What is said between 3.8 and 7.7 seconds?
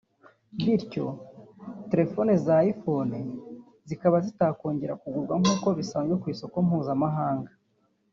zikaba zitakongera kugurwa nkuko bisanzwe ku isoko mpuzamahanga